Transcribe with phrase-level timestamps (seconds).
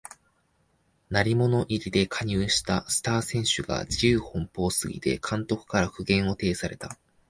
[1.11, 6.97] 鳴り物入りで加入したスター選手が自由奔放すぎて監督から苦言を呈された